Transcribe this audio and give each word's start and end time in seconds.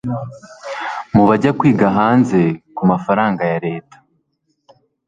mu 1.15 1.23
bajya 1.29 1.51
kwiga 1.59 1.87
hanze 1.97 2.41
ku 2.75 2.83
mafaranga 2.91 3.41
ya 3.51 3.57
leta 3.65 3.97